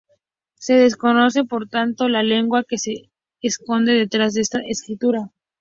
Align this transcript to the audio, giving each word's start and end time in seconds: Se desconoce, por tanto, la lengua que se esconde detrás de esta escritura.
Se 0.55 0.73
desconoce, 0.73 1.43
por 1.43 1.69
tanto, 1.69 2.09
la 2.09 2.23
lengua 2.23 2.63
que 2.67 2.79
se 2.79 3.11
esconde 3.39 3.93
detrás 3.93 4.33
de 4.33 4.41
esta 4.41 4.57
escritura. 4.61 5.29